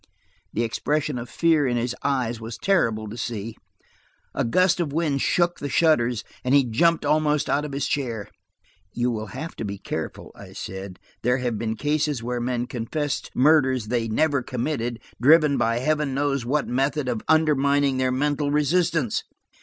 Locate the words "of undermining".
17.07-17.97